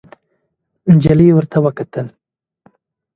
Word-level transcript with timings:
نجلۍ 0.95 1.27
ورته 1.33 1.57
وکتل. 1.65 2.05